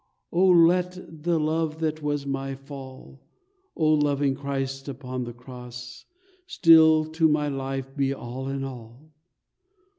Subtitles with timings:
[0.33, 3.21] "Oh, let the love that was my fall,
[3.77, 6.05] O loving Christ upon the Cross,
[6.47, 9.13] Still to my life be all in all.